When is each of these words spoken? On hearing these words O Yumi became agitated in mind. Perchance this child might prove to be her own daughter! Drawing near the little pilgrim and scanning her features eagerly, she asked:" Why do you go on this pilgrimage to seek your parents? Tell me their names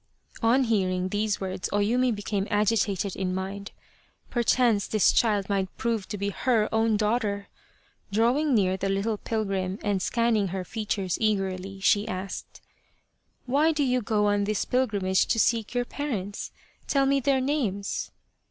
On 0.41 0.63
hearing 0.63 1.09
these 1.09 1.39
words 1.39 1.69
O 1.71 1.77
Yumi 1.77 2.09
became 2.11 2.47
agitated 2.49 3.15
in 3.15 3.35
mind. 3.35 3.69
Perchance 4.31 4.87
this 4.87 5.11
child 5.11 5.47
might 5.47 5.77
prove 5.77 6.07
to 6.07 6.17
be 6.17 6.29
her 6.31 6.67
own 6.73 6.97
daughter! 6.97 7.49
Drawing 8.11 8.55
near 8.55 8.77
the 8.77 8.89
little 8.89 9.17
pilgrim 9.19 9.77
and 9.83 10.01
scanning 10.01 10.47
her 10.47 10.65
features 10.65 11.19
eagerly, 11.21 11.79
she 11.81 12.07
asked:" 12.07 12.61
Why 13.45 13.71
do 13.71 13.83
you 13.83 14.01
go 14.01 14.25
on 14.25 14.45
this 14.45 14.65
pilgrimage 14.65 15.27
to 15.27 15.37
seek 15.37 15.75
your 15.75 15.85
parents? 15.85 16.51
Tell 16.87 17.05
me 17.05 17.19
their 17.19 17.39
names 17.39 18.09